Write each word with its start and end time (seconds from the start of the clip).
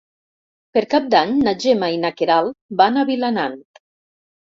Per 0.77 0.81
Cap 0.93 1.09
d'Any 1.13 1.35
na 1.47 1.53
Gemma 1.63 1.89
i 1.95 1.99
na 2.05 2.11
Queralt 2.21 2.57
van 2.81 2.97
a 2.97 3.05
Vilanant. 3.11 3.55